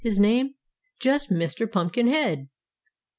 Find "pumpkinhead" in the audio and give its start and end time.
1.67-2.47